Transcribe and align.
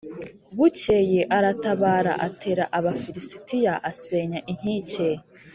Bukeye 0.57 1.21
aratabara 1.37 2.13
atera 2.27 2.63
abafilisitiya 2.77 3.73
asenya 3.89 4.39
inkike 4.51 5.09